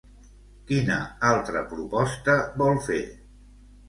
[0.69, 0.95] Quina
[1.31, 2.99] altra proposta vol fer?